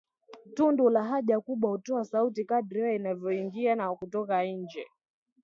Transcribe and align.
Tundu 0.55 0.89
la 0.89 1.03
haja 1.03 1.41
kubwa 1.41 1.71
hutoa 1.71 2.05
sauti 2.05 2.45
kadiri 2.45 2.81
hewa 2.81 2.93
inavyoingia 2.93 3.75
na 3.75 3.95
kutoka 3.95 4.43
nje 4.43 4.87